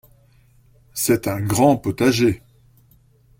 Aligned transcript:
C’est 0.95 1.27
un 1.27 1.39
grand 1.39 1.77
potager! 1.77 2.41